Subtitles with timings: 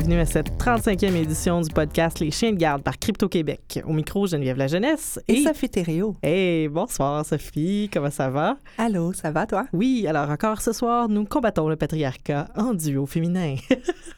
[0.00, 3.82] bienvenue à cette 35e édition du podcast Les Chiens de garde par Crypto Québec.
[3.84, 6.16] Au micro, Geneviève La Jeunesse et, Sophie Thériault.
[6.22, 8.56] Hey, bonsoir Sophie, comment ça va?
[8.78, 9.66] Allô, ça va toi?
[9.74, 13.56] Oui, alors encore ce soir, nous combattons le patriarcat en duo féminin.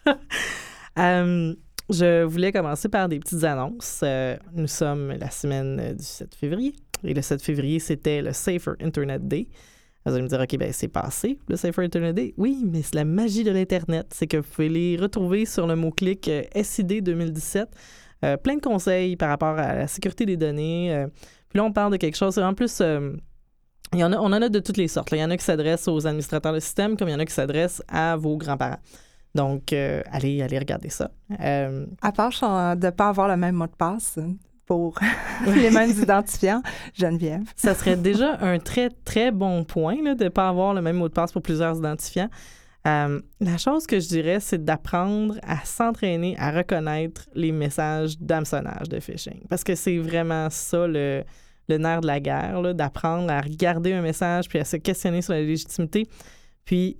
[0.98, 1.54] Euh,
[1.88, 4.02] je voulais commencer par des petites annonces.
[4.02, 8.74] Euh, nous sommes la semaine du 7 février et le 7 février, c'était le Safer
[8.78, 9.48] Internet Day.
[10.04, 12.34] Vous allez me dire, OK, ben c'est passé, le Internet Day.
[12.36, 14.08] Oui, mais c'est la magie de l'Internet.
[14.12, 17.68] C'est que vous pouvez les retrouver sur le mot-clic euh, SID 2017.
[18.24, 20.92] Euh, plein de conseils par rapport à la sécurité des données.
[20.92, 21.06] Euh,
[21.48, 22.36] puis là, on parle de quelque chose.
[22.38, 25.10] En plus, y en a, on en a de toutes les sortes.
[25.12, 27.24] Il y en a qui s'adressent aux administrateurs de système, comme il y en a
[27.24, 28.80] qui s'adressent à vos grands-parents.
[29.34, 31.10] Donc, allez, allez regarder ça.
[31.30, 34.18] à part de ne pas avoir le même mot de passe,
[34.66, 34.98] pour
[35.46, 36.62] les mêmes identifiants,
[36.94, 37.42] Geneviève.
[37.56, 41.08] Ça serait déjà un très, très bon point de ne pas avoir le même mot
[41.08, 42.30] de passe pour plusieurs identifiants.
[42.86, 48.88] Euh, la chose que je dirais, c'est d'apprendre à s'entraîner à reconnaître les messages d'hameçonnage
[48.88, 49.46] de phishing.
[49.48, 51.22] Parce que c'est vraiment ça le,
[51.68, 55.32] le nerf de la guerre, d'apprendre à regarder un message puis à se questionner sur
[55.32, 56.08] la légitimité,
[56.64, 56.98] puis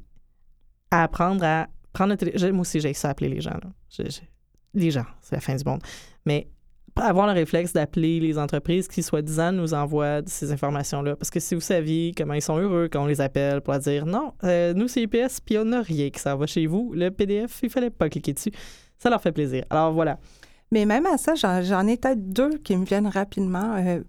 [0.90, 2.52] à apprendre à prendre le téléphone.
[2.52, 3.58] Moi aussi, j'ai ça appeler les gens.
[4.74, 5.82] les gens, c'est la fin du monde.
[6.24, 6.48] Mais
[6.96, 11.16] avoir le réflexe d'appeler les entreprises qui, soi-disant, nous envoient ces informations-là.
[11.16, 14.06] Parce que si vous saviez comment ils sont heureux quand on les appelle pour dire
[14.06, 17.10] non, euh, nous, c'est IPS, puis on n'a rien que ça va chez vous, le
[17.10, 18.52] PDF, il fallait pas cliquer dessus.
[18.98, 19.64] Ça leur fait plaisir.
[19.70, 20.18] Alors voilà.
[20.70, 23.74] Mais même à ça, j'en ai peut-être deux qui me viennent rapidement.
[23.76, 24.00] Euh,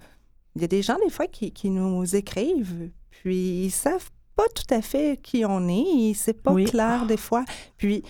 [0.55, 4.73] il y a des gens, des fois, qui, nous écrivent, puis ils savent pas tout
[4.73, 7.43] à fait qui on est, c'est pas clair des fois.
[7.77, 8.03] Puis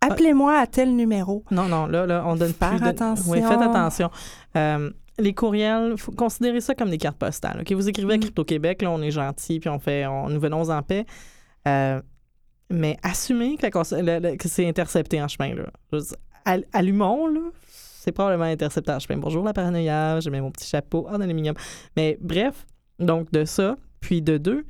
[0.00, 1.44] Appelez-moi à tel numéro.
[1.50, 3.32] Non, non, là, là on donne Faire attention.
[3.32, 4.10] Oui, faites attention.
[4.56, 7.60] Euh, les courriels, faut considérer ça comme des cartes postales.
[7.60, 8.20] Ok, Vous écrivez à mm.
[8.20, 11.04] Crypto-Québec, là, on est gentil, puis on fait, on, nous venons en paix.
[11.66, 12.00] Euh,
[12.70, 15.54] mais assumez que, c'est intercepté en chemin.
[15.54, 15.64] Là.
[16.72, 19.18] allumons, là, c'est probablement intercepté en chemin.
[19.18, 21.56] Bonjour la paranoïa, j'ai mis mon petit chapeau en aluminium.
[21.96, 22.66] Mais bref,
[22.98, 24.64] donc de ça, puis de deux,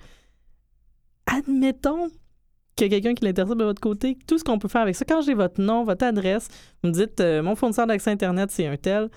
[1.26, 2.08] admettons
[2.78, 4.94] qu'il y a quelqu'un qui l'intercepte de votre côté, tout ce qu'on peut faire avec
[4.94, 6.49] ça, quand j'ai votre nom, votre adresse,
[6.83, 9.11] vous me dites euh, mon fournisseur d'accès Internet, c'est un tel.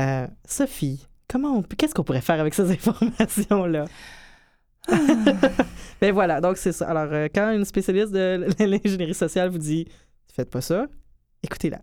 [0.00, 3.86] Euh, Sophie, comment qu'est-ce qu'on pourrait faire avec ces informations-là?
[4.88, 4.96] Ah.
[6.00, 6.88] ben voilà, donc c'est ça.
[6.88, 9.86] Alors, euh, quand une spécialiste de l'ingénierie sociale vous dit
[10.32, 10.86] faites pas ça,
[11.42, 11.80] écoutez-la.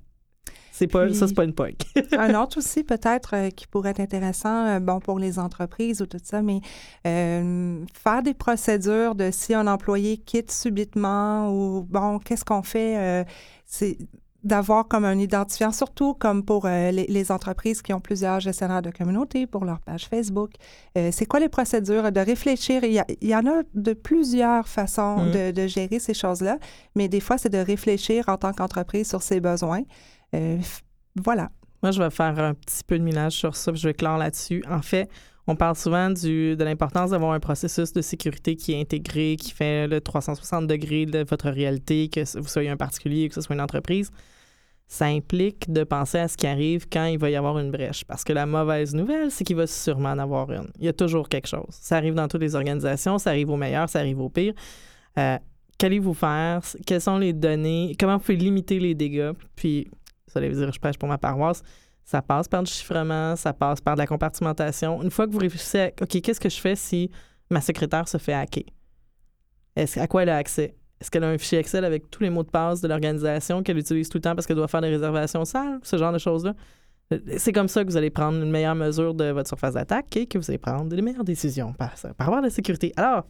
[0.77, 1.75] C'est pas, ça, c'est pas une POC.
[2.17, 6.05] un autre aussi, peut-être, euh, qui pourrait être intéressant, euh, bon, pour les entreprises ou
[6.05, 6.59] tout ça, mais
[7.07, 13.25] euh, faire des procédures de si un employé quitte subitement ou, bon, qu'est-ce qu'on fait?
[13.65, 13.97] c'est
[14.43, 19.47] d'avoir comme un identifiant, surtout comme pour les, entreprises qui ont plusieurs gestionnaires de communauté
[19.47, 20.51] pour leur page Facebook.
[20.95, 22.11] c'est quoi les procédures?
[22.11, 22.83] De réfléchir?
[22.83, 25.31] Il y, en a de plusieurs façons mmh.
[25.31, 26.59] de, de, gérer ces choses-là,
[26.95, 29.81] mais des fois, c'est de réfléchir en tant qu'entreprise sur ses besoins.
[30.35, 30.57] Euh,
[31.15, 31.49] voilà.
[31.81, 34.63] Moi, je vais faire un petit peu de minage sur ça, je vais clore là-dessus.
[34.69, 35.09] En fait,
[35.47, 39.51] on parle souvent du, de l'importance d'avoir un processus de sécurité qui est intégré, qui
[39.51, 43.55] fait le 360 degrés de votre réalité, que vous soyez un particulier, que ce soit
[43.55, 44.09] une entreprise.
[44.87, 48.03] Ça implique de penser à ce qui arrive quand il va y avoir une brèche.
[48.05, 50.69] Parce que la mauvaise nouvelle, c'est qu'il va sûrement en avoir une.
[50.79, 51.69] Il y a toujours quelque chose.
[51.69, 54.53] Ça arrive dans toutes les organisations, ça arrive au meilleur, ça arrive au pire.
[55.17, 55.37] Euh,
[55.77, 56.61] qu'allez-vous faire?
[56.85, 57.95] Quelles sont les données?
[57.99, 59.31] Comment vous pouvez limiter les dégâts?
[59.55, 59.87] Puis
[60.35, 61.61] vous allez dire, je pêche pour ma paroisse.
[62.03, 65.01] Ça passe par du chiffrement, ça passe par de la compartimentation.
[65.01, 67.09] Une fois que vous réfléchissez à, OK, qu'est-ce que je fais si
[67.49, 68.65] ma secrétaire se fait hacker?
[69.75, 70.75] Est-ce, à quoi elle a accès?
[71.01, 73.77] Est-ce qu'elle a un fichier Excel avec tous les mots de passe de l'organisation qu'elle
[73.77, 75.79] utilise tout le temps parce qu'elle doit faire des réservations sales?
[75.83, 76.53] Ce genre de choses-là?
[77.37, 80.25] C'est comme ça que vous allez prendre une meilleure mesure de votre surface d'attaque et
[80.25, 82.93] que vous allez prendre des meilleures décisions par, rapport à la sécurité.
[82.97, 83.27] Alors,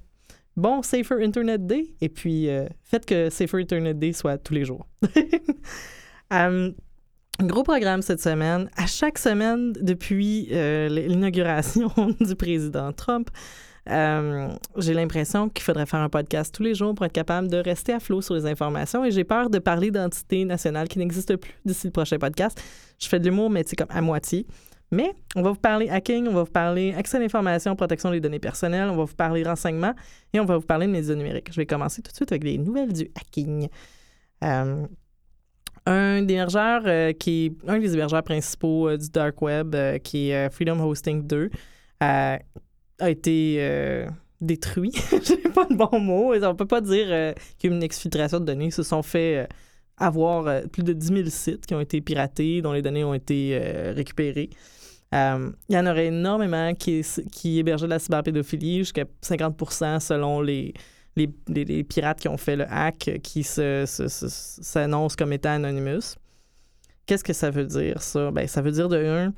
[0.55, 4.65] bon Safer Internet Day et puis euh, faites que Safer Internet Day soit tous les
[4.65, 4.85] jours.
[6.31, 6.73] Um,
[7.39, 8.69] Gros programme cette semaine.
[8.77, 11.91] À chaque semaine, depuis euh, l'inauguration
[12.21, 13.29] du président Trump,
[13.89, 14.47] euh,
[14.77, 17.91] j'ai l'impression qu'il faudrait faire un podcast tous les jours pour être capable de rester
[17.91, 21.53] à flot sur les informations et j'ai peur de parler d'entités nationales qui n'existent plus
[21.65, 22.59] d'ici le prochain podcast.
[22.99, 24.47] Je fais de l'humour, mais c'est comme à moitié.
[24.91, 28.21] Mais on va vous parler hacking, on va vous parler accès à l'information, protection des
[28.21, 29.93] données personnelles, on va vous parler renseignement
[30.31, 31.51] et on va vous parler de médias numériques.
[31.51, 33.67] Je vais commencer tout de suite avec les nouvelles du hacking.
[34.43, 34.85] Euh,
[35.85, 40.29] un des hébergeurs euh, qui un des hébergeurs principaux euh, du dark web, euh, qui
[40.29, 41.49] est Freedom Hosting 2,
[41.99, 42.39] a
[43.01, 44.07] été
[44.41, 44.91] détruit.
[45.11, 46.33] Je pas de bon mot.
[46.35, 47.05] On peut pas dire
[47.57, 48.65] qu'il y a eu une exfiltration de données.
[48.65, 49.47] Ils se sont fait
[49.97, 53.57] avoir plus de 10 000 sites qui ont été piratés, dont les données ont été
[53.95, 54.49] récupérées.
[55.11, 60.73] il y en aurait énormément qui, qui hébergeaient de la cyberpédophilie, jusqu'à 50% selon les,
[61.15, 66.15] les, pirates qui ont fait le hack qui s'annoncent comme étant Anonymous.
[67.05, 68.31] Qu'est-ce que ça veut dire, ça?
[68.31, 69.33] Ben, ça veut dire, de un,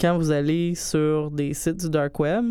[0.00, 2.44] quand vous allez sur des sites du dark web,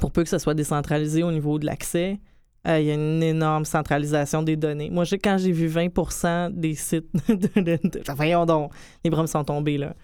[0.00, 2.20] pour peu que ça soit décentralisé au niveau de l'accès,
[2.66, 4.90] euh, il y a une énorme centralisation des données.
[4.90, 8.72] Moi, quand j'ai vu 20 des sites de, de, Voyons donc,
[9.04, 9.94] les bras sont tombés, là.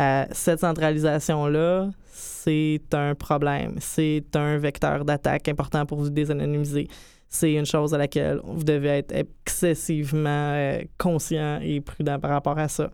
[0.00, 3.76] Euh, cette centralisation-là, c'est un problème.
[3.80, 6.88] C'est un vecteur d'attaque important pour vous désanonymiser.
[7.28, 12.58] C'est une chose à laquelle vous devez être excessivement euh, conscient et prudent par rapport
[12.58, 12.90] à ça.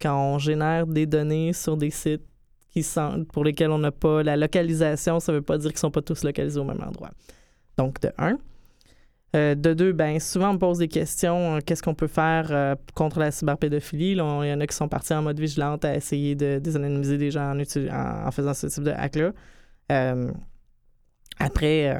[0.00, 2.24] Quand on génère des données sur des sites
[2.72, 5.76] qui sont, pour lesquels on n'a pas la localisation, ça ne veut pas dire qu'ils
[5.76, 7.10] ne sont pas tous localisés au même endroit.
[7.76, 8.38] Donc, de un.
[9.36, 11.56] Euh, de deux, ben souvent on me pose des questions.
[11.56, 14.12] Euh, qu'est-ce qu'on peut faire euh, contre la cyberpédophilie?
[14.12, 17.30] il y en a qui sont partis en mode vigilante à essayer de désanonymiser des
[17.30, 19.32] gens en, faisant ce type de hack-là.
[21.38, 21.98] après,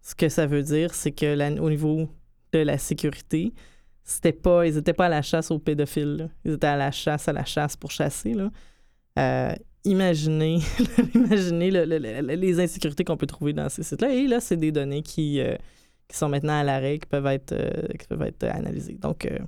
[0.00, 2.08] ce que ça veut dire, c'est que au niveau
[2.52, 3.54] de la sécurité,
[4.02, 6.28] c'était pas, ils n'étaient pas à la chasse aux pédophiles.
[6.44, 8.34] Ils étaient à la chasse, à la chasse pour chasser.
[8.34, 9.54] Là.
[9.84, 10.58] imaginez,
[11.14, 14.12] imaginez les insécurités qu'on peut trouver dans ces sites-là.
[14.12, 15.40] Et là, c'est des données qui
[16.12, 18.98] qui sont maintenant à l'arrêt, qui peuvent être, euh, qui peuvent être analysés.
[19.00, 19.38] Donc, euh,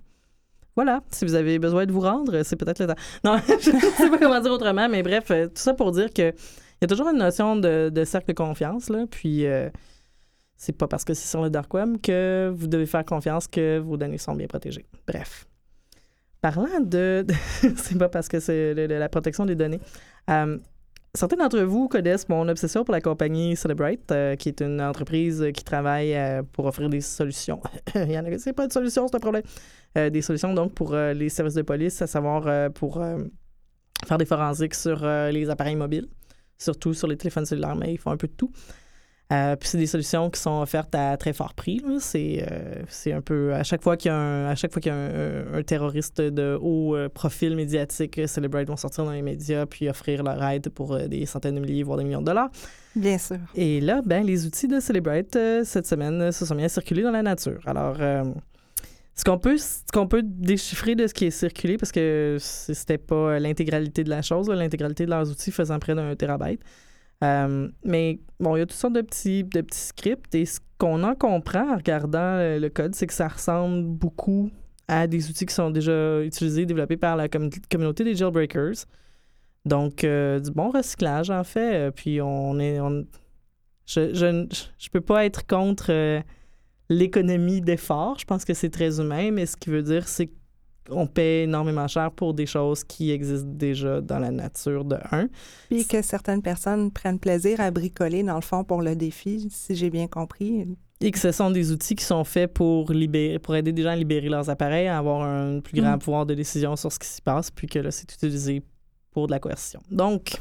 [0.74, 3.00] voilà, si vous avez besoin de vous rendre, c'est peut-être le temps.
[3.22, 6.12] Non, je ne sais pas comment dire autrement, mais bref, euh, tout ça pour dire
[6.12, 9.46] que il y a toujours une notion de, cercle de confiance, là, puis
[10.56, 13.78] c'est pas parce que c'est sur le dark web que vous devez faire confiance que
[13.78, 14.84] vos données sont bien protégées.
[15.06, 15.46] Bref.
[16.42, 17.24] Parlant de...
[17.76, 19.80] c'est pas parce que c'est la protection des données.
[21.16, 25.46] Certains d'entre vous connaissent mon obsession pour la compagnie Celebrate, euh, qui est une entreprise
[25.54, 27.60] qui travaille euh, pour offrir des solutions.
[27.94, 29.44] Il y en a, c'est pas de solution, c'est un problème.
[29.96, 33.00] Euh, des solutions donc pour les services de police, à savoir pour
[34.04, 36.08] faire des forensiques sur les appareils mobiles,
[36.58, 38.50] surtout sur les téléphones cellulaires, mais ils font un peu de tout.
[39.32, 41.82] Euh, puis c'est des solutions qui sont offertes à très fort prix.
[41.98, 44.92] C'est, euh, un peu à chaque fois qu'il y a un, à chaque fois qu'il
[44.92, 49.64] y a un, terroriste de haut euh, profil médiatique, Celebrate vont sortir dans les médias
[49.66, 52.50] puis offrir leur aide pour des centaines de milliers voire des millions de dollars.
[52.94, 53.38] Bien sûr.
[53.54, 57.22] Et là, ben les outils de Celebrate cette semaine se sont bien circulés dans la
[57.22, 57.60] nature.
[57.66, 57.96] Alors
[59.16, 62.98] ce qu'on peut, ce qu'on peut déchiffrer de ce qui est circulé, parce que c'était
[62.98, 66.60] pas l'intégralité de la chose, l'intégralité de leurs outils faisant près d'un terabyte.
[67.22, 70.60] Euh, mais bon, il y a toutes sortes de petits, de petits scripts et ce
[70.78, 74.50] qu'on en comprend en regardant euh, le code, c'est que ça ressemble beaucoup
[74.88, 78.84] à des outils qui sont déjà utilisés, développés par la communauté des jailbreakers.
[79.64, 81.90] Donc, euh, du bon recyclage, en fait.
[81.92, 82.78] Puis, on est.
[83.86, 84.46] je, je,
[84.78, 86.22] je, peux pas être contre
[86.90, 88.18] l'économie d'effort.
[88.18, 90.30] Je pense que c'est très humain, mais ce qui veut dire, c'est
[90.90, 95.28] on paie énormément cher pour des choses qui existent déjà dans la nature de un.
[95.68, 99.74] Puis que certaines personnes prennent plaisir à bricoler, dans le fond, pour le défi, si
[99.74, 100.66] j'ai bien compris.
[101.00, 103.90] Et que ce sont des outils qui sont faits pour, libérer, pour aider des gens
[103.90, 105.98] à libérer leurs appareils, à avoir un plus grand mm.
[105.98, 108.62] pouvoir de décision sur ce qui s'y passe, puis que là, c'est utilisé
[109.10, 109.80] pour de la coercition.
[109.90, 110.36] Donc,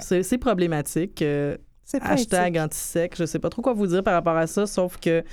[0.00, 1.22] c'est problématique.
[1.22, 1.56] Euh,
[2.00, 5.24] hashtag anti-sec, je sais pas trop quoi vous dire par rapport à ça, sauf que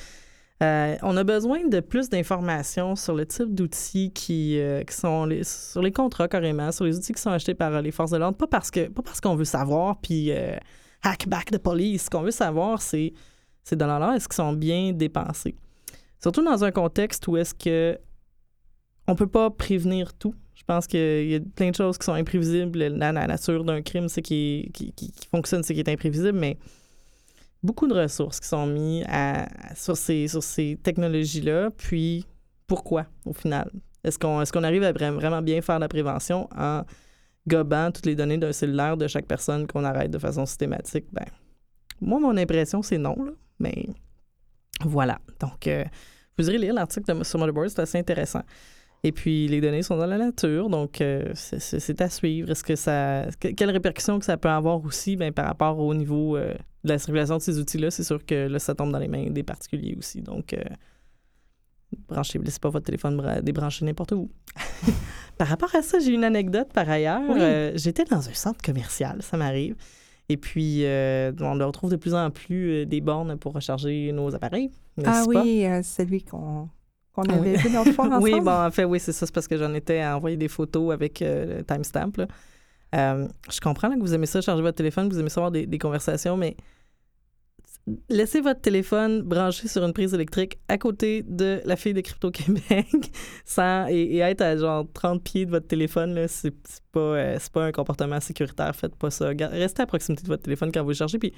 [0.64, 5.82] euh, on a besoin de plus d'informations sur le type d'outils qui, euh, sont sur
[5.82, 8.38] les contrats carrément, sur les outils qui sont achetés par les forces de l'ordre.
[8.38, 10.56] Pas parce qu'on veut savoir, puis euh,
[11.04, 12.06] hack back the police.
[12.06, 13.14] Ce qu'on veut savoir, c'est
[13.64, 15.56] ces dollars-là, est-ce qu'ils sont bien dépensés?
[16.22, 18.00] Surtout dans un contexte où est-ce que
[19.08, 20.34] on peut pas prévenir tout.
[20.56, 22.80] Je pense qu'il y a plein de choses qui sont imprévisibles.
[22.80, 24.72] La, nature d'un crime, c'est qui,
[25.30, 26.58] fonctionne, c'est qui est imprévisible, mais
[27.66, 29.06] beaucoup de ressources qui sont mises
[29.76, 31.72] sur ces, sur ces technologies-là.
[31.72, 32.26] Puis,
[32.68, 33.70] pourquoi, au final?
[34.04, 36.84] Est-ce qu'on est arrive à vraiment bien faire la prévention en
[37.48, 41.06] gobant toutes les données d'un cellulaire de chaque personne qu'on arrête de façon systématique?
[41.12, 41.26] Ben,
[42.02, 43.16] moi, mon impression, c'est non.
[43.60, 43.88] Mais
[44.82, 45.20] voilà.
[45.40, 45.84] Donc, euh,
[46.38, 48.42] vous irez lire l'article sur Motherboard, c'est assez intéressant.
[49.06, 52.50] Et puis, les données sont dans la nature, donc euh, c'est à suivre.
[52.50, 53.28] Est-ce que ça.
[53.40, 56.98] quelles répercussions que ça peut avoir aussi ben, par rapport au niveau euh, de la
[56.98, 57.92] circulation de ces outils-là?
[57.92, 60.24] C'est sûr que là, ça tombe dans les mains des particuliers aussi.
[60.24, 60.64] Donc, euh,
[62.10, 64.32] branchez, laissez pas votre téléphone débranché n'importe où.
[65.38, 67.22] par rapport à ça, j'ai une anecdote par ailleurs.
[67.30, 69.76] Euh, j'étais dans un centre commercial, ça m'arrive.
[70.30, 74.72] Et puis, on retrouve de plus en plus des bornes pour recharger nos appareils.
[75.06, 76.70] Ah oui, celui qu'on
[77.16, 78.18] qu'on avait vu dans le ensemble.
[78.22, 79.26] oui, bon, en fait, oui, c'est ça.
[79.26, 82.12] C'est parce que j'en étais à envoyer des photos avec euh, le timestamp.
[82.96, 85.78] Euh, je comprends que vous aimez ça, charger votre téléphone, vous aimez ça avoir des,
[85.78, 86.56] conversations, mais
[88.10, 92.88] laissez votre téléphone branché sur une prise électrique à côté de la fille de Crypto-Québec
[93.46, 96.54] sans, et, être à genre 30 pieds de votre téléphone, c'est
[96.92, 98.76] pas, euh, pas un comportement sécuritaire.
[98.76, 99.32] Faites pas ça.
[99.38, 101.20] Restez à proximité de votre téléphone quand vous le chargez.
[101.20, 101.34] Puis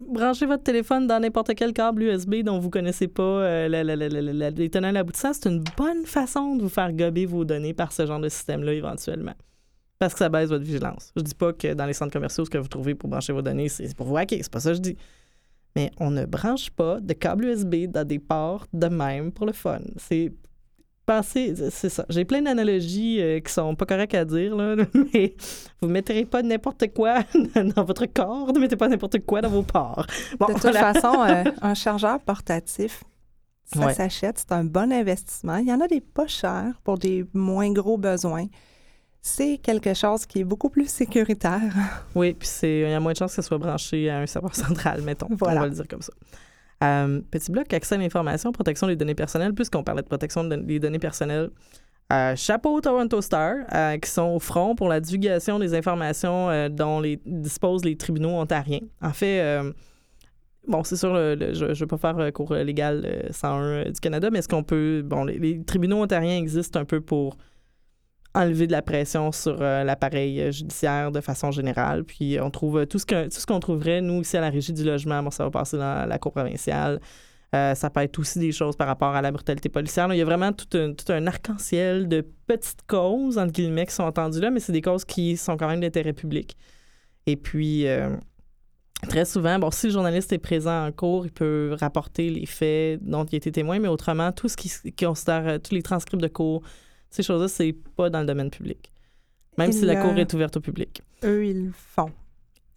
[0.00, 4.70] branchez votre téléphone dans n'importe quel câble USB dont vous connaissez pas euh, la, les
[4.70, 8.28] tenants c'est une bonne façon de vous faire gober vos données par ce genre de
[8.28, 9.34] système-là éventuellement.
[9.98, 11.12] Parce que ça baisse votre vigilance.
[11.14, 13.42] Je dis pas que dans les centres commerciaux, ce que vous trouvez pour brancher vos
[13.42, 14.38] données, c'est pour vous hacker.
[14.42, 14.96] C'est pas ça que je dis.
[15.76, 19.52] Mais on ne branche pas de câble USB dans des ports de même pour le
[19.52, 19.80] fun.
[19.96, 20.32] C'est
[21.22, 22.04] c'est ça.
[22.08, 24.76] J'ai plein d'analogies euh, qui sont pas correctes à dire, là,
[25.14, 25.34] mais
[25.80, 27.20] vous ne mettrez pas n'importe quoi
[27.74, 30.06] dans votre corps, ne mettez pas n'importe quoi dans vos ports.
[30.32, 33.04] de toute façon, euh, un chargeur portatif,
[33.64, 35.56] ça s'achète, c'est un bon investissement.
[35.56, 38.46] Il y en a des pas chers pour des moins gros besoins.
[39.22, 41.72] C'est quelque chose qui est beaucoup plus sécuritaire.
[42.14, 44.54] Oui, puis il y a moins de chances que ce soit branché à un serveur
[44.54, 45.28] central, mettons.
[45.30, 46.12] On va le dire comme ça.
[46.82, 50.78] Euh, petit bloc, accès à l'information, protection des données personnelles, puisqu'on parlait de protection des
[50.78, 51.50] données personnelles.
[52.12, 57.00] Euh, chapeau Toronto Star, euh, qui sont au front pour la divulgation des informations dont
[57.00, 58.80] les, disposent les tribunaux ontariens.
[59.02, 59.62] En fait,
[60.66, 64.48] bon, c'est sûr, je ne vais pas faire cours légal 101 du Canada, mais est-ce
[64.48, 65.02] qu'on peut.
[65.04, 67.36] Bon, les, tribunaux ontariens existent un peu pour
[68.34, 72.04] enlever de la pression sur l'appareil judiciaire de façon générale.
[72.04, 74.72] Puis on trouve tout ce que tout ce qu'on trouverait, nous, ici à la Régie
[74.72, 77.00] du logement, bon, ça va passer dans la Cour provinciale.
[77.52, 80.12] ça peut être aussi des choses par rapport à la brutalité policière.
[80.12, 80.68] il y a vraiment tout
[81.08, 85.04] un, arc-en-ciel de petites causes, entre guillemets, qui sont entendues là, mais c'est des causes
[85.04, 86.56] qui sont quand même d'intérêt public.
[87.26, 87.86] Et puis,
[89.08, 93.02] très souvent, bon, si le journaliste est présent en cours, il peut rapporter les faits
[93.02, 96.22] dont il a été témoin, mais autrement, tout ce qui, qui considère, tous les transcripts
[96.22, 96.62] de cours,
[97.10, 98.92] ces choses-là, c'est pas dans le domaine public.
[99.58, 101.02] Même si la cour est ouverte au public.
[101.24, 102.10] Eux, ils le font.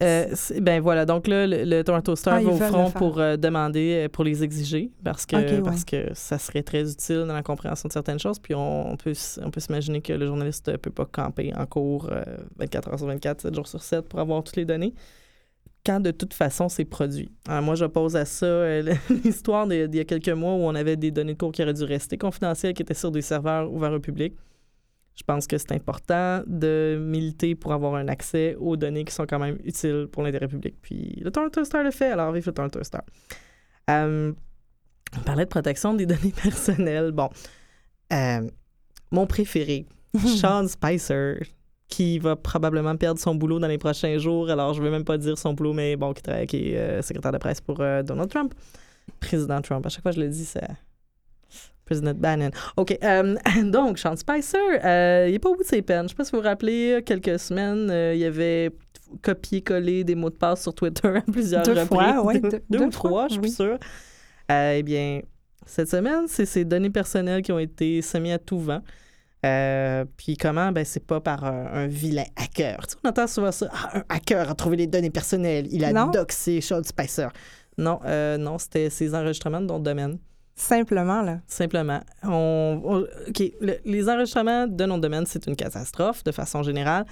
[0.02, 4.06] Euh, ben voilà, donc là, le, Toronto Star ah, va au front pour euh, demander,
[4.06, 7.88] euh, pour les exiger, parce que, parce que ça serait très utile dans la compréhension
[7.88, 8.40] de certaines choses.
[8.40, 12.10] Puis on, peut, on peut s'imaginer que le journaliste ne peut pas camper en cours
[12.58, 14.94] 24 heures sur 24, 7 jours sur 7 pour avoir toutes les données
[15.86, 17.30] quand de toute façon c'est produit.
[17.48, 20.96] moi, je pose à ça euh, l'histoire d'il y a quelques mois où on avait
[20.96, 23.94] des données de cours qui auraient dû rester confidentielles, qui étaient sur des serveurs ouverts
[23.94, 24.34] au public.
[25.16, 29.28] Je pense que c'est important de militer pour avoir un accès aux données qui sont
[29.28, 30.76] quand même utiles pour l'intérêt public.
[30.82, 33.04] Puis le Toronto Star le fait, alors vive le Toronto Star.
[33.90, 34.34] Euh,
[35.16, 37.12] on parlait de protection des données personnelles.
[37.12, 37.30] Bon,
[38.12, 38.50] euh,
[39.12, 39.86] mon préféré,
[40.18, 41.44] Sean Spicer,
[41.88, 44.50] qui va probablement perdre son boulot dans les prochains jours.
[44.50, 47.32] Alors, je ne vais même pas dire son boulot, mais bon, qui, est euh, secrétaire
[47.32, 48.54] de presse pour euh, Donald Trump.
[49.20, 49.86] Président Trump.
[49.86, 50.68] À chaque fois que je le dis, c'est
[51.86, 52.52] Président Bannon.
[52.78, 52.98] OK.
[53.04, 54.58] Euh, donc, Sean Spicer,
[55.28, 56.00] il n'est pas au bout de ses peines.
[56.00, 58.72] Je ne sais pas si vous vous rappelez, quelques semaines, il y avait
[59.22, 62.42] copié-collé des mots de passe sur Twitter à plusieurs deux Fois, oui.
[62.70, 63.78] deux, ou trois, je suis sûre.
[64.50, 65.22] eh bien,
[65.66, 68.82] cette semaine, c'est ses données personnelles qui ont été semi à tout vent.
[69.46, 70.72] Euh, puis comment?
[70.72, 72.88] Ben, c'est pas par un, vilain hacker.
[72.88, 73.68] Tu on entend souvent ça.
[73.74, 75.68] Ah, un hacker a trouvé les données personnelles.
[75.72, 77.28] Il a doxé Sean Spicer.
[77.78, 80.18] Non, euh, non, c'était ses enregistrements de nom de domaine.
[80.56, 81.40] Simplement, là.
[81.48, 82.02] Simplement.
[82.24, 83.44] On, OK.
[83.86, 87.06] les enregistrements de nom de domaine, c'est une catastrophe de façon générale.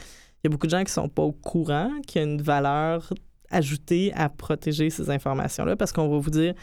[0.43, 2.41] Il y a beaucoup de gens qui sont pas au courant qu'il y a une
[2.41, 3.11] valeur
[3.49, 6.53] ajoutée à protéger ces informations-là parce qu'on va vous dire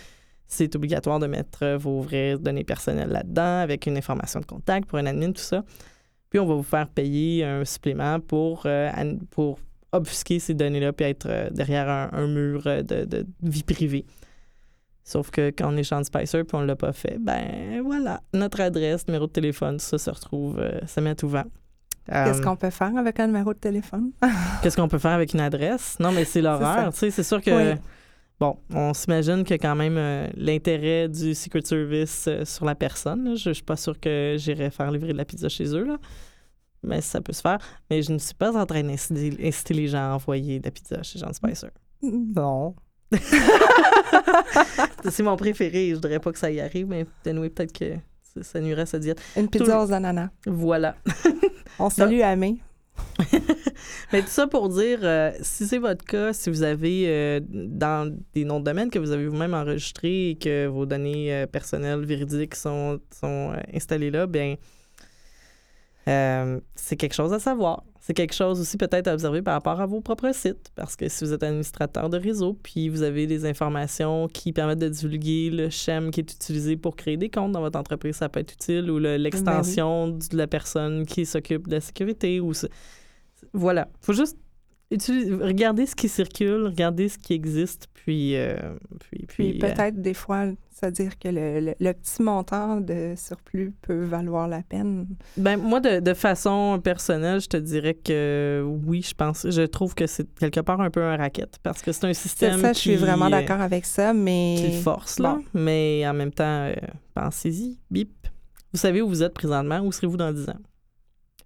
[0.49, 4.89] c'est obligatoire de mettre euh, vos vraies données personnelles là-dedans avec une information de contact
[4.89, 5.63] pour un admin, tout ça.
[6.31, 8.91] Puis on va vous faire payer un supplément pour, euh,
[9.31, 9.61] pour
[9.93, 14.07] obfusquer ces données-là puis être euh, derrière un, mur de, vie privée.
[15.05, 18.21] Sauf que quand on est Sean Spicer puis on ne l'a pas fait, ben voilà,
[18.35, 21.45] notre adresse, numéro de téléphone, ça se retrouve, ça met tout vent.
[22.07, 24.13] Qu'est-ce qu'on peut faire avec un numéro de téléphone?
[24.63, 25.97] Qu'est-ce qu'on peut faire avec une adresse?
[25.99, 26.93] Non, mais c'est l'horreur.
[26.93, 27.77] Tu sais, c'est sûr que
[28.41, 33.37] Bon, on s'imagine que quand même euh, l'intérêt du Secret Service euh, sur la personne.
[33.37, 35.99] Je, ne suis pas sûre que j'irai faire livrer de la pizza chez eux, là.
[36.85, 37.59] mais ça peut se faire.
[37.91, 41.03] Mais je ne suis pas en train d'inciter les gens à envoyer de la pizza
[41.03, 41.71] chez Jean Spicer.
[42.01, 42.77] Non.
[45.09, 45.91] c'est mon préféré.
[45.91, 47.95] Je ne dirais pas que ça y arrive, mais peut-être que
[48.43, 49.21] ça, nuirait à sa diète.
[49.37, 50.29] Une pizza aux ananas.
[50.47, 50.95] Voilà.
[51.81, 52.61] on salue Amé.
[54.13, 58.15] Mais tout ça pour dire, euh, si c'est votre cas, si vous avez euh, dans
[58.35, 62.05] des noms de domaine que vous avez vous-même enregistrés et que vos données euh, personnelles
[62.05, 64.57] véridiques sont, sont installées là, bien,
[66.75, 67.85] c'est quelque chose à savoir.
[68.01, 71.09] C'est quelque chose aussi peut-être à observer par rapport à vos propres sites, parce que
[71.11, 75.51] si vous êtes administrateur de réseau, puis vous avez des informations qui permettent de divulguer
[75.51, 78.55] le SHEM qui est utilisé pour créer des comptes dans votre entreprise, ça peut être
[78.55, 82.53] utile, ou ben l'extension de la personne qui s'occupe de la sécurité, ou
[83.53, 83.89] voilà.
[84.01, 84.39] faut juste
[84.91, 88.37] regardez ce qui circule, regardez ce qui existe, puis...
[88.37, 88.57] Euh,
[89.01, 94.05] puis, puis, euh, peut-être des fois, c'est-à-dire que le, le, petit montant de surplus peut
[94.05, 95.07] valoir la peine.
[95.37, 99.47] Ben moi, de, de, façon personnelle, je te dirais que oui, je pense.
[99.51, 102.61] Je trouve que c'est quelque part un peu un racket, parce que c'est un système
[102.61, 104.57] ça, je suis vraiment d'accord avec ça, mais...
[104.59, 105.39] Qui force, là.
[105.53, 106.71] Mais en même temps,
[107.15, 108.11] pensez-y, bip.
[108.73, 110.61] Vous savez où vous êtes présentement, où serez-vous dans 10 ans?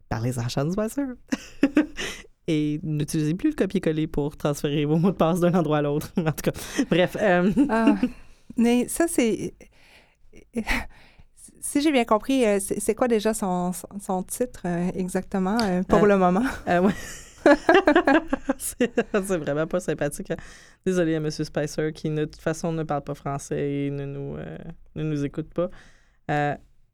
[0.08, 1.14] Parlez-en à sûr.
[2.48, 6.12] Et n'utilisez plus le copier-coller pour transférer vos mots de passe d'un endroit à l'autre.
[6.16, 6.52] en tout cas,
[6.90, 7.16] bref.
[7.20, 7.94] Euh, ah,
[8.56, 9.54] mais ça, c'est...
[11.64, 15.56] Si j'ai bien compris, euh, c'est quoi déjà son, son titre euh, exactement
[15.88, 16.42] pour le moment?
[16.66, 16.92] ouais.
[18.58, 20.32] c'est vraiment pas sympathique.
[20.32, 20.36] Hein.
[20.84, 21.30] Désolé à M.
[21.30, 24.36] Spicer qui, de toute façon, ne parle pas français et ne nous,
[24.96, 25.70] ne nous écoute pas.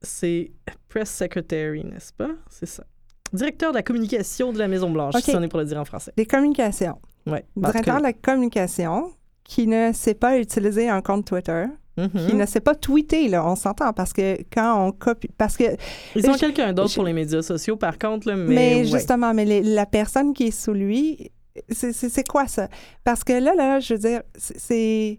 [0.02, 0.52] c'est
[0.86, 2.30] Press Secretary, n'est-ce pas?
[2.50, 2.84] C'est ça
[3.32, 6.12] directeur de la communication de la Maison-Blanche, si on est pour le dire en français.
[6.16, 6.98] Des communications.
[7.26, 7.38] Oui.
[7.56, 9.12] Directeur de la communication
[9.44, 11.66] qui ne sait pas utiliser un compte Twitter.
[11.96, 12.28] Mm-hmm.
[12.28, 15.28] Qui ne sait pas tweeter, là, on s'entend, parce que quand on copie...
[15.36, 15.64] Parce que...
[16.14, 18.54] Ils ont quelqu'un d'autre pour les médias sociaux, par contre, là, mais...
[18.54, 21.32] Mais justement, mais la personne qui est sous lui,
[21.70, 22.68] c'est quoi ça?
[23.02, 25.18] Parce que là, là, je veux dire, c'est...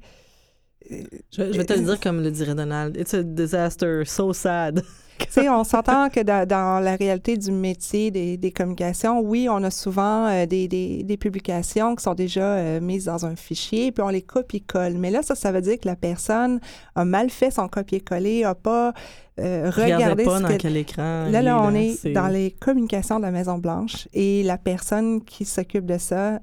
[1.32, 2.96] Je, vais te le dire comme le dirait Donald.
[2.98, 4.82] It's a disaster, so sad.
[5.50, 10.46] on s'entend que dans, la réalité du métier des, communications, oui, on a souvent euh,
[10.46, 14.94] des, publications qui sont déjà euh, mises dans un fichier, puis on les copie-colle.
[14.94, 16.60] Mais là, ça, ça veut dire que la personne
[16.96, 18.94] a mal fait son copier-coller, n'a pas
[19.40, 21.30] euh, regardé pas ce dans quel écran.
[21.30, 25.86] Là, là, on est, dans les communications de la Maison-Blanche et la personne qui s'occupe
[25.86, 26.40] de ça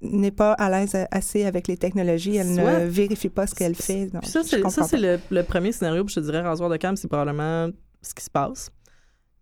[0.00, 4.10] n'est pas à l'aise assez avec les technologies, elle ne vérifie pas ce qu'elle fait.
[4.22, 7.68] ça, c'est le, premier scénario, je te dirais, rasoir de cam, c'est probablement
[8.02, 8.70] ce qui se passe.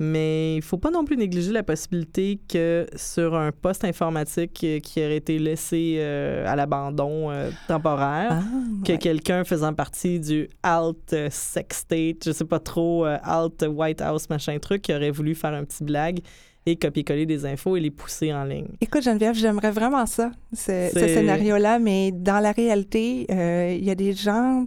[0.03, 4.53] Mais il faut pas non plus négliger la possibilité que sur un poste informatique
[4.83, 8.43] qui aurait été laissé euh, à l'abandon euh, temporaire, ah,
[8.83, 14.01] que quelqu'un faisant partie du alt sex state, je sais pas trop, euh, alt White
[14.01, 16.21] House machin truc, qui aurait voulu faire un petit blague
[16.65, 18.69] et copier-coller des infos et les pousser en ligne.
[18.81, 23.27] Écoute, Geneviève, j'aimerais vraiment ça, ce, ce scénario-là, mais dans la réalité,
[23.77, 24.65] il y a des gens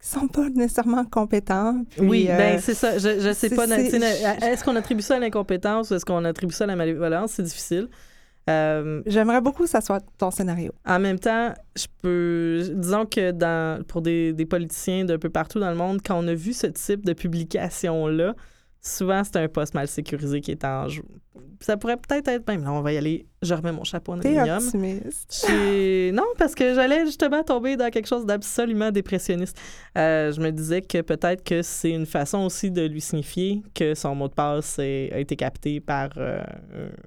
[0.00, 1.82] qui sont pas nécessairement compétents.
[1.98, 2.98] oui, ben euh, c'est ça.
[2.98, 3.66] Je, je sais pas.
[3.66, 7.32] Est-ce qu'on attribue ça à l'incompétence ou est-ce qu'on attribue ça à la malveillance?
[7.32, 7.88] C'est difficile.
[8.48, 10.72] Euh, J'aimerais beaucoup que ça soit ton scénario.
[10.86, 12.62] En même temps, je peux.
[12.74, 16.26] Disons que dans, pour des, des politiciens d'un peu partout dans le monde, quand on
[16.28, 18.34] a vu ce type de publication-là,
[18.80, 21.02] souvent c'est un poste mal sécurisé qui est en jeu.
[21.60, 22.62] Ça pourrait peut-être être même.
[22.62, 23.26] Là, on va y aller.
[23.42, 24.58] Je remets mon chapeau en aluminium.
[24.58, 25.46] optimiste.
[26.12, 29.58] Non, parce que j'allais justement tomber dans quelque chose d'absolument dépressionniste.
[29.96, 33.94] Euh, je me disais que peut-être que c'est une façon aussi de lui signifier que
[33.94, 36.42] son mot de passe a été capté par euh,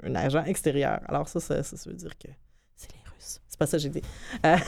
[0.04, 1.00] un agent extérieur.
[1.08, 2.28] Alors ça, ça, ça veut dire que
[2.76, 3.40] c'est les Russes.
[3.48, 4.02] C'est pas ça que j'ai dit.
[4.46, 4.58] Euh,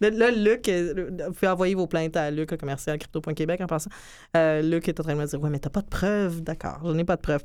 [0.00, 3.90] Là, Luc, euh, vous pouvez envoyer vos plaintes à Luc, commercial crypto.québec en passant.
[4.34, 6.40] Luc est en train de me dire Ouais, mais t'as pas de preuves.
[6.42, 7.42] D'accord, je n'ai pas de preuves.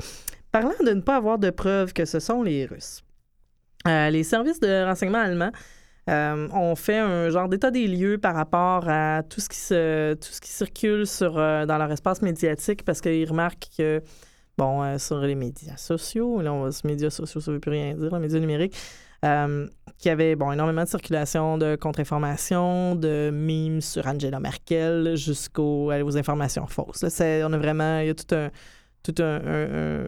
[0.54, 3.04] Parlant de ne pas avoir de preuves que ce sont les Russes,
[3.88, 5.52] euh, les services de renseignement allemands
[6.08, 11.34] ont fait un genre d'état des lieux par rapport à tout ce qui, circule sur,
[11.34, 14.02] dans leur espace médiatique parce qu'ils remarquent que,
[14.58, 17.94] bon, sur les médias sociaux, là, on va, médias sociaux, ça ne veut plus rien
[17.96, 18.76] dire, les médias numériques,
[19.24, 19.66] euh,
[19.98, 26.68] qui avait bon, énormément de circulation de contre-informations, de memes sur Angela Merkel jusqu'aux informations
[26.68, 27.06] fausses.
[27.22, 28.50] On a vraiment, il y a tout un,
[29.04, 30.06] tout un,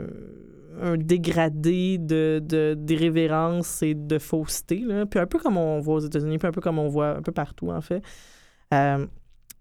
[0.81, 4.79] un, dégradé de, de, d'irrévérence et de fausseté.
[4.79, 5.05] Là.
[5.05, 7.21] Puis un peu comme on voit aux États-Unis, puis un peu comme on voit un
[7.21, 8.01] peu partout, en fait.
[8.73, 9.05] Euh,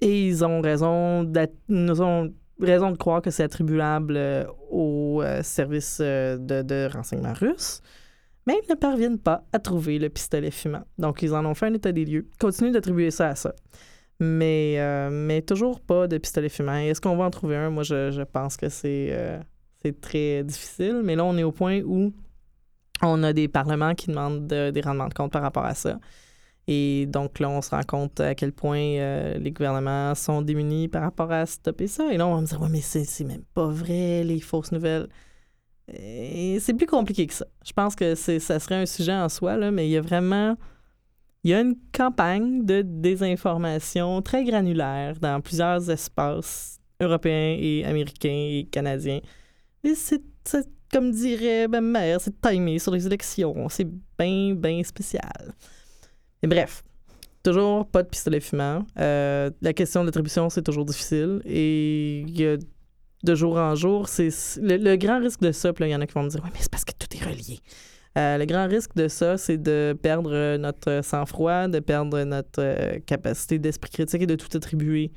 [0.01, 1.31] et ils ont raison,
[1.69, 7.83] nous ont raison de croire que c'est attribuable euh, au service de, de renseignement russe
[8.47, 10.85] mais ils ne parviennent pas à trouver le pistolet fumant.
[10.99, 12.29] Donc, ils en ont fait un état des lieux.
[12.39, 13.55] Continuent d'attribuer ça à ça.
[14.21, 16.77] Mais, euh, mais toujours pas de pistolet fumant.
[16.77, 17.71] Est-ce qu'on va en trouver un?
[17.71, 19.41] Moi, je, pense que euh,
[19.83, 21.03] c'est très difficile.
[21.05, 22.13] Mais là, on est au point où
[23.03, 25.99] on a des parlements qui demandent des rendements de compte par rapport à ça.
[26.67, 30.89] Et donc là, on se rend compte à quel point euh, les gouvernements sont démunis
[30.89, 32.11] par rapport à stopper ça.
[32.13, 35.09] Et là, on va me dire, ouais, mais c'est même pas vrai, les fausses nouvelles
[35.89, 37.47] c'est plus compliqué que ça.
[37.65, 40.57] Je pense que ça serait un sujet en soi, là, mais il y a vraiment.
[41.45, 48.31] Il y a une campagne de désinformation très granulaire dans plusieurs espaces européens et américains
[48.31, 49.21] et canadiens.
[49.85, 50.23] Et c'est,
[50.91, 53.69] comme dirait ma mère, c'est timé sur les élections.
[53.69, 53.87] C'est
[54.19, 55.55] bien, bien spécial.
[56.43, 56.83] Et bref,
[57.43, 58.87] toujours pas de pistolet fumant.
[58.99, 61.43] Euh, la question de l'attribution, c'est toujours difficile.
[61.45, 62.25] Et
[63.25, 64.09] de jour en jour.
[64.09, 64.31] C'est
[64.61, 65.73] le, grand risque de ça.
[65.81, 67.25] Il y en a qui vont me dire Oui, mais c'est parce que tout est
[67.25, 67.59] relié.
[68.17, 72.99] Euh, le grand risque de ça, c'est de perdre notre sang-froid, de perdre notre euh,
[73.07, 75.11] capacité d'esprit critique et de tout attribuer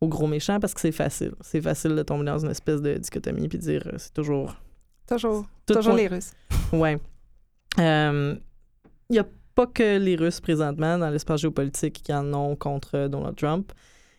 [0.00, 1.32] au gros méchant parce que c'est facile.
[1.40, 4.54] C'est facile de tomber dans une espèce de dichotomie puis de dire euh, c'est toujours.
[5.08, 5.46] Toujours.
[5.66, 6.32] Toujours point- les Russes.
[6.72, 6.98] Ouais.
[7.76, 8.40] Il
[9.10, 13.08] n'y a pas que les Russes présentement dans l'espace géopolitique qui en ont contre euh,
[13.08, 13.72] Donald Trump.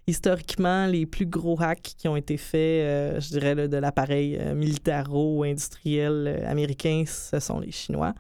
[0.08, 4.54] Historiquement, les plus gros hacks qui ont été faits, euh, je dirais, de l'appareil euh,
[4.54, 8.14] militaro-industriel euh, américain, ce sont les Chinois.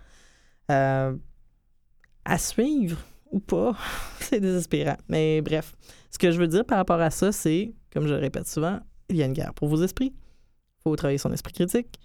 [0.67, 2.97] À suivre
[3.31, 3.77] ou pas,
[4.19, 4.97] c'est désespérant.
[5.09, 5.75] Mais bref,
[6.09, 8.79] ce que je veux dire par rapport à ça, c'est, comme je le répète souvent,
[9.09, 10.11] il y a une guerre pour vos esprits.
[10.15, 11.99] Il faut travailler son esprit critique.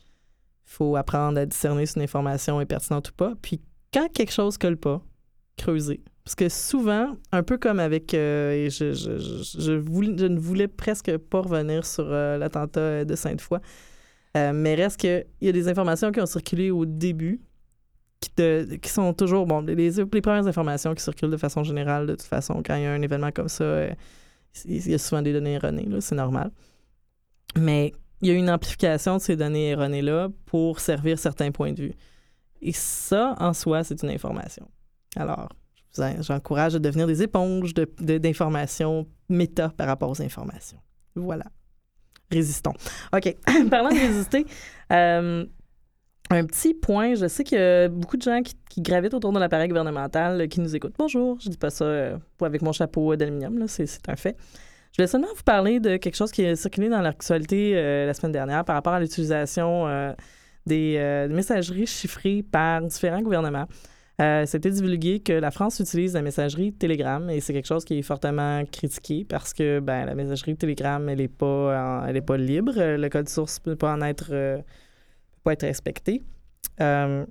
[0.67, 3.33] Il faut apprendre à discerner si une information est pertinente ou pas.
[3.41, 3.63] Puis
[3.95, 5.03] quand quelque chose colle pas,
[5.57, 6.03] creuser.
[6.25, 8.15] Parce que souvent, un peu comme avec...
[8.15, 13.59] euh, je, je, je, je ne voulais presque pas revenir sur euh, l'attentat de Sainte-Foy,
[14.37, 17.41] euh, mais reste qu'il y a des informations qui ont circulé au début
[18.21, 19.47] qui, te- qui sont toujours...
[19.47, 22.83] Bon, les, les premières informations qui circulent de façon générale, de toute façon, quand il
[22.83, 23.91] y a un événement comme ça, euh,
[24.67, 26.51] il y a souvent des données erronées, c'est normal.
[27.57, 31.83] Mais il y a une amplification de ces données erronées-là pour servir certains points de
[31.83, 31.95] vue.
[32.61, 34.69] Et ça, en soi, c'est une information.
[35.17, 35.49] Alors,
[36.21, 40.79] j'encourage à devenir des éponges de- de- d'informations méta par rapport aux informations.
[41.15, 41.45] Voilà.
[42.31, 42.75] Résistons.
[43.15, 43.37] OK.
[43.71, 44.47] Parlant de résister,
[44.93, 45.45] euh,
[46.31, 47.15] un petit point.
[47.15, 50.47] Je sais qu'il y a beaucoup de gens qui, gravitent autour de l'appareil gouvernemental euh,
[50.47, 50.95] qui nous écoutent.
[50.97, 51.39] Bonjour.
[51.41, 54.37] Je dis pas ça euh, avec mon chapeau d'aluminium, c'est un fait.
[54.93, 58.15] Je voulais seulement vous parler de quelque chose qui a circulé dans l'actualité euh, la
[58.15, 59.87] semaine dernière par rapport à l'utilisation
[60.67, 63.67] des euh, messageries chiffrées par différents gouvernements.
[64.21, 67.99] Euh, C'était divulgué que la France utilise la messagerie Telegram et c'est quelque chose qui
[67.99, 72.73] est fortement critiqué parce que ben, la messagerie Telegram, elle n'est pas, pas libre.
[72.77, 74.61] Le code source ne peut pas en être, euh,
[75.43, 76.23] pas être respecté.
[76.81, 77.25] Euh,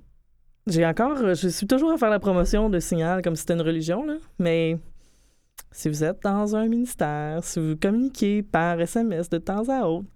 [0.66, 3.62] j'ai encore, je suis toujours à faire la promotion de Signal comme si c'était une
[3.62, 4.76] religion, là, mais
[5.70, 10.08] si vous êtes dans un ministère, si vous communiquez par SMS de temps à autre,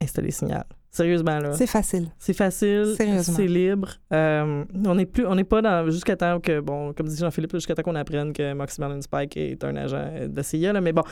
[0.00, 0.64] installez Signal.
[0.92, 1.54] Sérieusement, là.
[1.54, 2.10] C'est facile.
[2.18, 3.34] C'est facile, Sérieusement.
[3.34, 3.88] c'est libre.
[4.12, 7.52] Euh, on n'est plus, on n'est pas dans jusqu'à temps que bon, comme dit Jean-Philippe,
[7.54, 10.74] jusqu'à temps qu'on apprenne que Moxie Marlin Spike est un agent de CIA.
[10.74, 11.02] Là, mais bon,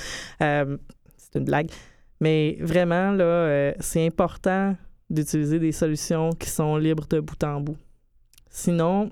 [0.42, 0.76] euh,
[1.16, 1.70] c'est une blague.
[2.20, 4.76] Mais vraiment là, euh, c'est important
[5.08, 7.78] d'utiliser des solutions qui sont libres de bout en bout.
[8.50, 9.10] Sinon,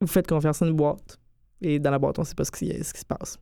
[0.00, 1.18] vous faites confiance à une boîte
[1.60, 3.36] et dans la boîte, on ne sait pas ce qui, ce qui se passe.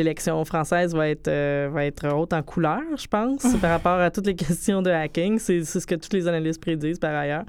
[0.00, 4.10] L'élection française va être, euh, va être haute en couleur, je pense, par rapport à
[4.10, 5.38] toutes les questions de hacking.
[5.38, 7.44] C'est c'est ce que tous les analystes prédisent par ailleurs.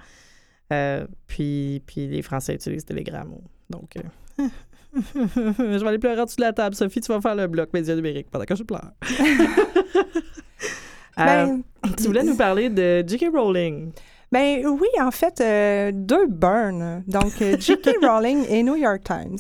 [0.74, 3.34] Euh, puis, puis les Français utilisent Telegram.
[3.70, 4.48] Donc, euh,
[5.16, 6.76] je vais aller pleurer en dessous de la table.
[6.76, 8.92] Sophie, tu vas faire le bloc média numérique pendant que je pleure.
[11.18, 11.62] Ben,
[11.98, 13.28] tu voulais nous parler de J.K.
[13.32, 13.92] Rowling.
[14.32, 15.38] ben oui, en fait,
[15.94, 17.04] deux burns.
[17.06, 17.98] Donc, J.K.
[18.02, 19.38] Rowling et New York Times.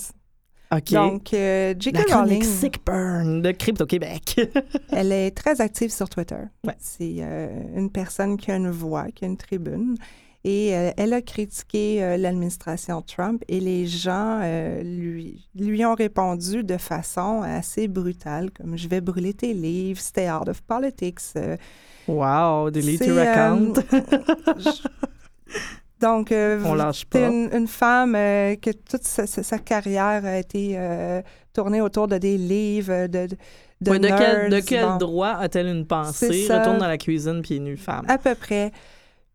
[0.74, 0.92] OK.
[0.92, 2.12] Donc, euh, J.K.
[2.14, 4.40] Rowling, Sick Burn de Crypto Québec.
[4.92, 6.44] elle est très active sur Twitter.
[6.66, 6.76] Ouais.
[6.80, 9.98] C'est euh, une personne qui a une voix, qui a une tribune.
[10.44, 14.40] Et euh, elle a critiqué euh, l'administration Trump et les gens
[14.84, 20.32] lui, lui ont répondu de façon assez brutale, comme je vais brûler tes livres, stay
[20.32, 21.20] out of politics.
[22.08, 23.74] wow, delete your account.
[24.58, 24.88] je-
[26.02, 27.28] Donc, euh, On lâche c'est pas.
[27.28, 31.22] une, une femme euh, que toute sa, carrière a été euh,
[31.54, 33.38] tournée autour de des livres, de, de,
[33.82, 36.48] de Ouais, de quel, de nerds, quel bon, droit a-t-elle une pensée?
[36.50, 38.06] Retourne dans la cuisine pieds nus, femme.
[38.08, 38.72] À peu près.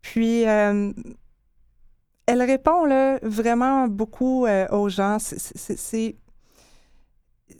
[0.01, 0.91] Puis, euh,
[2.25, 5.17] elle répond là, vraiment beaucoup euh, aux gens.
[5.19, 6.15] C'est-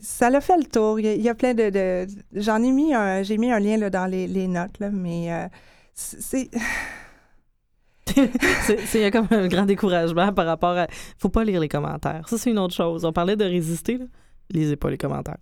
[0.00, 1.00] Ça l'a fait le tour.
[1.00, 1.70] Il y a, il y a plein de...
[1.70, 3.22] de- J'en ai mis un...
[3.22, 5.48] J'ai mis un lien là, dans les, les notes, là, mais euh,
[5.94, 6.50] c'est...
[8.16, 10.86] Il y a comme un grand découragement par rapport à.
[11.18, 12.28] faut pas lire les commentaires.
[12.28, 13.04] Ça, c'est une autre chose.
[13.04, 13.98] On parlait de résister.
[13.98, 14.04] Là.
[14.50, 15.38] Lisez pas les commentaires.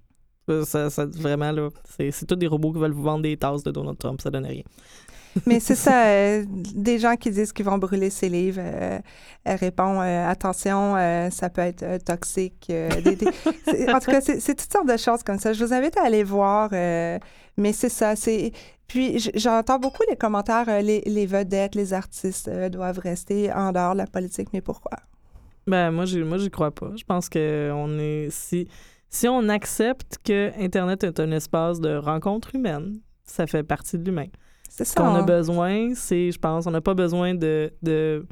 [0.64, 3.98] Ça, vraiment, là, c'est tous des robots qui veulent vous vendre des tasses de Donald
[3.98, 4.20] Trump.
[4.20, 4.62] Ça donne rien.
[5.46, 8.60] Mais c'est ça, euh, des gens qui disent qu'ils vont brûler ses livres.
[8.62, 8.98] euh,
[9.44, 12.68] elle répond euh, attention, euh, ça peut être euh, toxique.
[12.70, 13.26] euh, des- des-
[13.92, 15.52] en tout cas, c'est toutes sortes de choses comme ça.
[15.52, 16.70] Je vous invite à aller voir.
[16.72, 17.18] euh,
[17.58, 18.52] mais c'est ça, c'est.
[18.88, 23.72] Puis j'entends beaucoup les commentaires euh, les, les vedettes, les artistes euh, doivent rester en
[23.72, 24.48] dehors de la politique.
[24.52, 24.98] Mais pourquoi?
[25.66, 26.92] Ben, moi, j'y- moi, j'y crois pas.
[26.96, 28.28] Je pense que on est.
[28.30, 28.68] Si,
[29.10, 34.04] si on accepte que Internet est un espace de rencontre humaine, ça fait partie de
[34.04, 34.26] l'humain.
[34.68, 35.00] C'est Ce ça.
[35.00, 38.24] qu'on a on- besoin, c'est, je pense, on n'a pas besoin de, de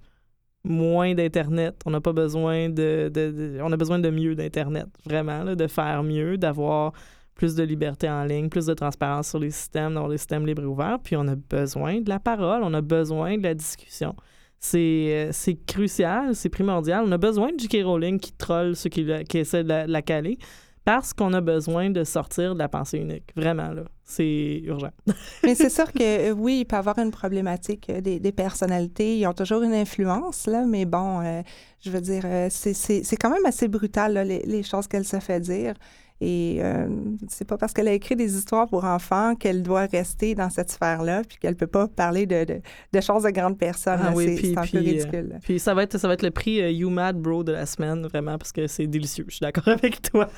[0.63, 1.75] moins d'Internet.
[1.87, 5.55] On n'a pas besoin de, de- de- On a besoin de mieux d'Internet, vraiment, là,
[5.57, 6.93] de faire mieux, d'avoir
[7.35, 10.63] plus de liberté en ligne, plus de transparence sur les systèmes, d'avoir des systèmes libres
[10.63, 10.99] et ouverts.
[11.03, 14.15] Puis on a besoin de la parole, on a besoin de la discussion.
[14.59, 17.05] C'est c'est crucial, c'est primordial.
[17.07, 17.85] On a besoin de J.K.
[17.85, 20.39] Rowling qui troll ceux qui, qui essaient de la, caler
[20.85, 23.31] parce qu'on a besoin de sortir de la pensée unique.
[23.37, 23.85] Vraiment, là.
[24.07, 24.91] C'est urgent.
[25.43, 28.33] Mais c'est sûr que, euh, oui, il peut y avoir une problématique euh, des, des,
[28.33, 29.19] personnalités.
[29.19, 31.41] Ils ont toujours une influence, là, mais bon, euh,
[31.81, 35.21] je veux dire, euh, c'est quand même assez brutal, là, les, les, choses qu'elle se
[35.21, 35.75] fait dire.
[36.21, 36.89] Et euh,
[37.29, 40.71] c'est pas parce qu'elle a écrit des histoires pour enfants qu'elle doit rester dans cette
[40.71, 42.61] sphère-là, puis qu'elle peut pas parler de, de,
[42.93, 44.01] de, choses de grandes personnes.
[44.01, 45.33] Ah, oui, c'est un puis, peu ridicule.
[45.35, 47.53] Euh, puis ça va, être, ça va être le prix euh, You Mad Bro de
[47.53, 49.25] la semaine, vraiment, parce que c'est délicieux.
[49.29, 50.31] Je suis d'accord avec toi.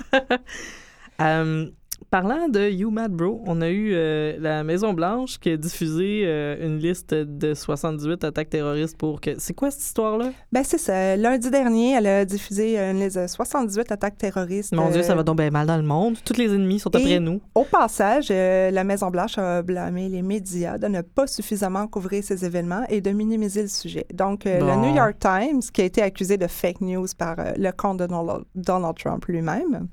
[1.18, 1.70] um,
[2.10, 6.56] Parlant de You Mad Bro, on a eu euh, la Maison-Blanche qui a diffusé euh,
[6.64, 9.30] une liste de 78 attaques terroristes pour que.
[9.38, 10.30] C'est quoi cette histoire-là?
[10.52, 11.16] Ben, c'est ça.
[11.16, 14.72] Lundi dernier, elle a diffusé une liste de 78 attaques terroristes.
[14.74, 16.16] Mon Dieu, ça va donc bien mal dans le monde.
[16.24, 17.40] Tous les ennemis sont après nous.
[17.54, 22.44] Au passage, euh, la Maison-Blanche a blâmé les médias de ne pas suffisamment couvrir ces
[22.44, 24.06] événements et de minimiser le sujet.
[24.12, 24.66] Donc, bon.
[24.66, 28.06] le New York Times, qui a été accusé de fake news par le compte de
[28.54, 29.88] Donald Trump lui-même,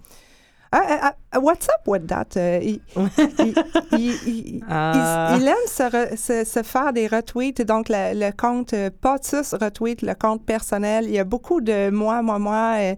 [0.73, 2.35] Uh, uh, what's up with that?
[2.35, 2.81] Uh, il,
[3.91, 5.37] il, il, ah.
[5.39, 7.63] il, aime se, re, se, se, faire des retweets.
[7.63, 11.05] Donc, le, le compte euh, POTUS retweet le compte personnel.
[11.05, 12.77] Il y a beaucoup de moi, moi, moi.
[12.79, 12.95] Euh,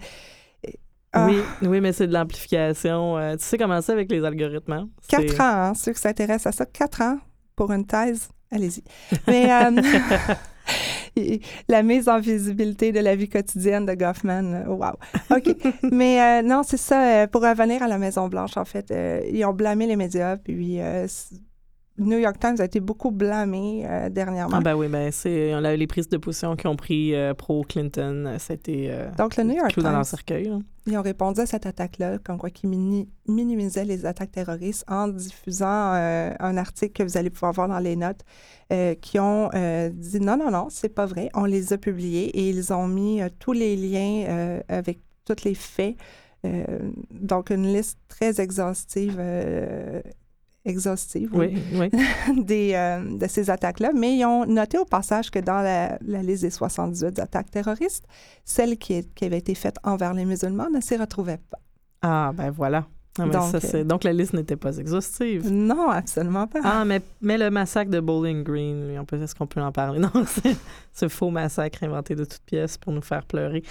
[1.11, 1.27] ah.
[1.27, 3.17] Oui, oui, mais c'est de l'amplification.
[3.17, 4.71] Euh, tu sais comment c'est avec les algorithmes?
[4.71, 4.89] Hein?
[5.09, 6.65] Quatre ans, hein, ceux qui s'intéressent à ça.
[6.65, 7.19] Quatre ans
[7.57, 8.29] pour une thèse.
[8.51, 8.83] Allez-y.
[9.27, 9.51] Mais...
[9.51, 9.81] Euh,
[11.67, 14.65] la mise en visibilité de la vie quotidienne de Goffman.
[14.67, 14.93] Wow.
[15.31, 15.55] OK.
[15.91, 17.23] Mais euh, non, c'est ça.
[17.23, 20.79] Euh, pour revenir à la Maison-Blanche, en fait, euh, ils ont blâmé les médias, puis
[21.97, 24.57] New York Times a été beaucoup blâmé euh, dernièrement.
[24.57, 27.33] Ah ben oui, ben c'est on a les prises de position qui ont pris euh,
[27.33, 30.45] pro Clinton, c'était euh, donc le New York Times dans leur cercueil.
[30.49, 30.59] Là.
[30.87, 35.07] Ils ont répondu à cette attaque-là, comme quoi qu'ils mini minimisaient les attaques terroristes en
[35.07, 38.21] diffusant un article que vous allez pouvoir voir dans les notes,
[39.01, 39.49] qui ont
[39.91, 43.21] dit non non non, c'est pas vrai, on les a publiés et ils ont mis
[43.39, 45.95] tous les liens avec tous les faits.
[47.09, 49.19] donc une liste très exhaustive
[50.65, 51.89] exhaustive oui, oui.
[52.43, 56.23] des, euh, de ces attaques-là, mais ils ont noté au passage que dans la, la
[56.23, 58.05] liste des 78 attaques terroristes,
[58.43, 61.59] celle qui, est, qui, avait été faite envers les musulmans ne s'y retrouvait pas.
[62.01, 62.85] Ah, ben voilà.
[63.17, 65.49] Ah, donc, ça, donc, la liste n'était pas exhaustive.
[65.49, 66.59] Non, absolument pas.
[66.63, 69.99] Ah, mais, mais le massacre de Bowling Green, est-ce qu'on peut en parler?
[70.05, 70.57] Non, c'est
[70.93, 73.63] ce faux massacre inventé de toutes pièces pour nous faire pleurer.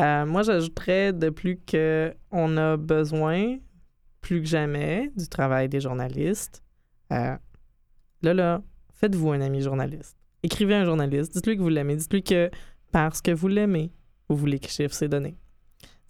[0.00, 3.58] Euh, moi, j'ajouterais de plus qu'on a besoin
[4.28, 6.62] plus que jamais du travail des journalistes.
[7.12, 7.34] Euh,
[8.20, 8.62] là, là,
[8.92, 10.18] faites-vous un ami journaliste.
[10.42, 11.32] Écrivez un journaliste.
[11.32, 11.96] Dites-lui que vous l'aimez.
[11.96, 12.50] Dites-lui que
[12.92, 13.90] parce que vous l'aimez,
[14.28, 15.38] vous voulez qu'il chiffre ses données.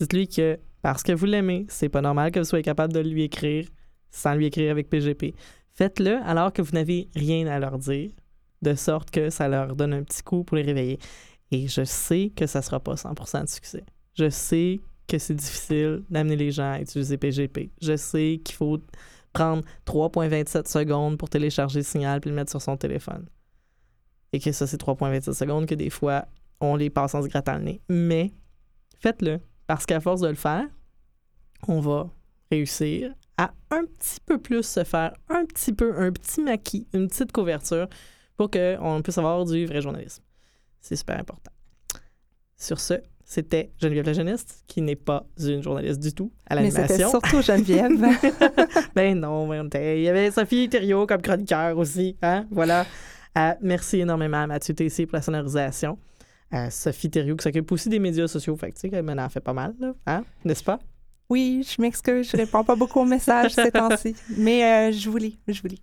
[0.00, 3.22] Dites-lui que parce que vous l'aimez, c'est pas normal que vous soyez capable de lui
[3.22, 3.68] écrire
[4.10, 5.36] sans lui écrire avec PGP.
[5.74, 8.10] Faites-le alors que vous n'avez rien à leur dire,
[8.62, 10.98] de sorte que ça leur donne un petit coup pour les réveiller.
[11.52, 13.84] Et je sais que ça sera pas 100% de succès.
[14.14, 17.70] Je sais que c'est difficile d'amener les gens à utiliser PGP.
[17.80, 18.78] Je sais qu'il faut
[19.32, 23.26] prendre 3,27 secondes pour télécharger le signal puis le mettre sur son téléphone.
[24.32, 26.26] Et que ça, c'est 3,27 secondes que des fois,
[26.60, 27.80] on les passe en se grattant le nez.
[27.88, 28.32] Mais
[29.00, 30.66] faites-le, parce qu'à force de le faire,
[31.66, 32.10] on va
[32.50, 37.08] réussir à un petit peu plus se faire un petit peu, un petit maquis, une
[37.08, 37.88] petite couverture
[38.36, 40.22] pour qu'on puisse avoir du vrai journalisme.
[40.80, 41.52] C'est super important.
[42.56, 42.94] Sur ce,
[43.28, 46.80] c'était Geneviève la jeuniste, qui n'est pas une journaliste du tout à l'animation.
[46.80, 47.90] Mais c'était surtout Geneviève.
[48.94, 52.16] ben non, il y avait Sophie Thériault comme chroniqueur aussi.
[52.22, 52.46] Hein?
[52.50, 52.86] Voilà.
[53.36, 55.98] Euh, merci énormément à Mathieu Tessier pour la sonorisation.
[56.54, 58.56] Euh, Sophie Thériault qui s'occupe aussi des médias sociaux.
[58.56, 59.74] Fait que, tu sais, elle en fait pas mal,
[60.06, 60.24] hein?
[60.46, 60.78] n'est-ce pas?
[61.28, 64.16] Oui, je m'excuse, je réponds pas beaucoup aux messages ces temps-ci.
[64.38, 65.82] Mais euh, je vous lis, je vous lis.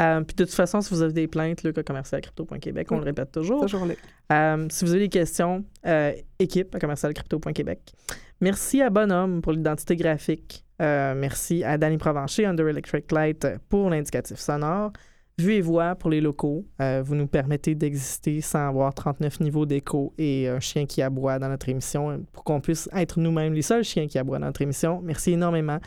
[0.00, 3.04] Euh, puis de toute façon, si vous avez des plaintes, le commercial crypto.québec, on le
[3.04, 3.60] répète toujours.
[3.62, 3.86] Toujours
[4.32, 7.92] euh, si vous avez des questions, euh, équipe à commercial crypto.québec.
[8.40, 10.64] Merci à Bonhomme pour l'identité graphique.
[10.80, 14.92] Euh, merci à Danny Provencher, Under Electric Light, pour l'indicatif sonore.
[15.38, 16.66] Vue et voix pour les locaux.
[16.78, 21.48] Vous nous permettez d'exister sans avoir 39 niveaux d'écho et un chien qui aboie dans
[21.48, 25.00] notre émission pour qu'on puisse être nous-mêmes les seuls chiens qui aboient dans notre émission.
[25.02, 25.78] Merci énormément.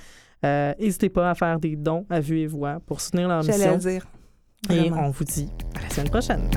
[0.45, 3.77] Euh, n'hésitez pas à faire des dons à vue et voix pour soutenir leur mission.
[3.77, 4.05] dire.
[4.69, 6.49] Et on vous dit à la semaine prochaine.